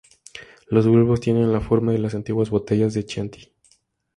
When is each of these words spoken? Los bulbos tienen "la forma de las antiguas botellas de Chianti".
Los 0.67 0.87
bulbos 0.87 1.19
tienen 1.19 1.53
"la 1.53 1.61
forma 1.61 1.91
de 1.91 1.99
las 1.99 2.15
antiguas 2.15 2.49
botellas 2.49 2.95
de 2.95 3.05
Chianti". 3.05 3.51